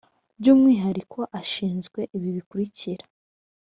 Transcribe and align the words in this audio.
byu 0.39 0.51
umwihariko 0.55 1.19
ashinzwe 1.39 1.99
ibi 2.15 2.29
bikurikira 2.35 3.05